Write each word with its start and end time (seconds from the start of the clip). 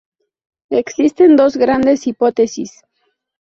Existen 0.71 1.35
dos 1.35 1.57
grandes 1.57 2.07
hipótesis. 2.07 2.81